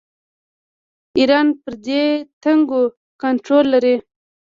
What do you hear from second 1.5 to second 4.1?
پر دې تنګي کنټرول لري.